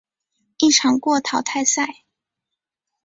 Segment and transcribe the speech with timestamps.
[0.57, 2.05] 一场过淘汰赛。